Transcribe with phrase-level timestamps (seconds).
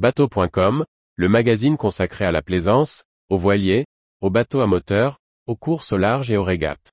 [0.00, 3.84] Bateau.com, le magazine consacré à la plaisance, aux voiliers,
[4.22, 6.90] aux bateaux à moteur, aux courses au large et aux régates.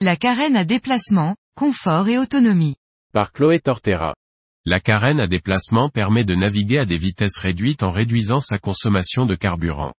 [0.00, 2.76] La carène à déplacement, confort et autonomie.
[3.12, 4.14] Par Chloé Tortera.
[4.64, 9.26] La carène à déplacement permet de naviguer à des vitesses réduites en réduisant sa consommation
[9.26, 9.94] de carburant.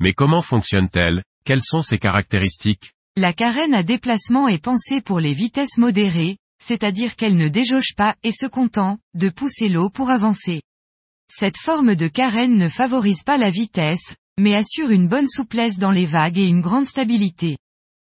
[0.00, 2.92] Mais comment fonctionne-t-elle Quelles sont ses caractéristiques?
[3.16, 8.16] La carène à déplacement est pensée pour les vitesses modérées, c'est-à-dire qu'elle ne déjauge pas
[8.22, 10.62] et se content de pousser l'eau pour avancer.
[11.30, 15.90] Cette forme de carène ne favorise pas la vitesse, mais assure une bonne souplesse dans
[15.90, 17.56] les vagues et une grande stabilité.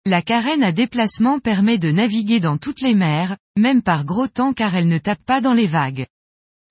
[0.06, 4.53] La carène à déplacement permet de naviguer dans toutes les mers, même par gros temps
[4.53, 6.06] car elle ne tape pas dans les vagues.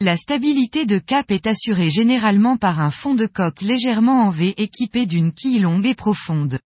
[0.01, 4.53] La stabilité de cap est assurée généralement par un fond de coque légèrement en V
[4.57, 6.59] équipé d'une quille longue et profonde.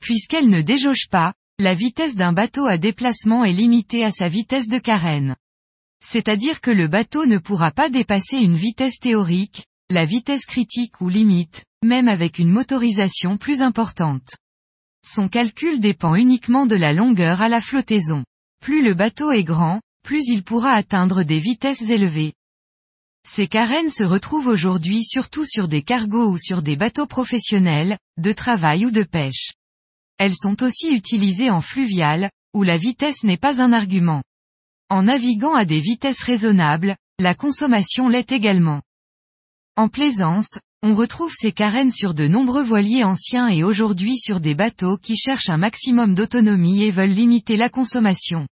[0.00, 4.68] Puisqu'elle ne déjauge pas, la vitesse d'un bateau à déplacement est limitée à sa vitesse
[4.68, 5.34] de carène.
[6.00, 11.08] C'est-à-dire que le bateau ne pourra pas dépasser une vitesse théorique, la vitesse critique ou
[11.08, 14.36] limite, même avec une motorisation plus importante.
[15.04, 18.24] Son calcul dépend uniquement de la longueur à la flottaison.
[18.60, 22.32] Plus le bateau est grand, plus il pourra atteindre des vitesses élevées.
[23.28, 28.32] Ces carènes se retrouvent aujourd'hui surtout sur des cargos ou sur des bateaux professionnels, de
[28.32, 29.52] travail ou de pêche.
[30.16, 34.22] Elles sont aussi utilisées en fluvial, où la vitesse n'est pas un argument.
[34.88, 38.80] En naviguant à des vitesses raisonnables, la consommation l'est également.
[39.76, 44.54] En plaisance, on retrouve ces carènes sur de nombreux voiliers anciens et aujourd'hui sur des
[44.54, 48.46] bateaux qui cherchent un maximum d'autonomie et veulent limiter la consommation.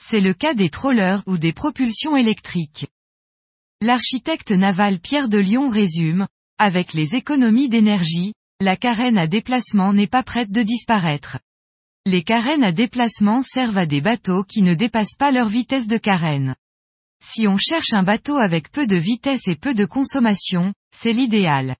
[0.00, 2.86] C'est le cas des trawlers ou des propulsions électriques.
[3.80, 6.26] L'architecte naval Pierre de Lyon résume,
[6.58, 11.38] avec les économies d'énergie, la carène à déplacement n'est pas prête de disparaître.
[12.06, 15.98] Les carènes à déplacement servent à des bateaux qui ne dépassent pas leur vitesse de
[15.98, 16.54] carène.
[17.24, 21.76] Si on cherche un bateau avec peu de vitesse et peu de consommation, c'est l'idéal.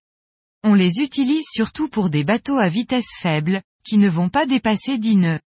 [0.62, 4.98] On les utilise surtout pour des bateaux à vitesse faible, qui ne vont pas dépasser
[4.98, 5.40] 10 nœuds.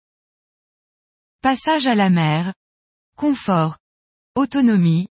[1.42, 2.54] Passage à la mer.
[3.16, 3.76] Confort.
[4.34, 5.08] Autonomie.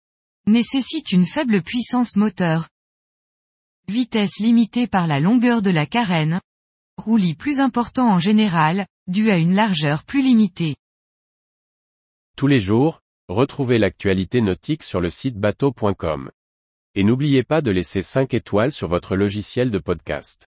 [0.46, 2.68] Nécessite une faible puissance moteur.
[3.88, 6.40] Vitesse limitée par la longueur de la carène.
[6.96, 10.76] Roulis plus important en général, dû à une largeur plus limitée.
[12.36, 16.30] Tous les jours, Retrouvez l'actualité nautique sur le site bateau.com.
[16.94, 20.46] Et n'oubliez pas de laisser 5 étoiles sur votre logiciel de podcast.